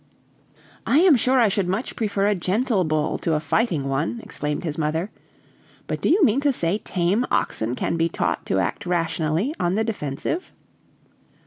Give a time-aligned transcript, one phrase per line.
[0.83, 4.63] "I am sure I should much prefer a gentle bull to a fighting one!" exclaimed
[4.63, 5.11] his mother;
[5.85, 9.75] "but do you mean to say tame oxen can be taught to act rationally on
[9.75, 10.51] the defensive?"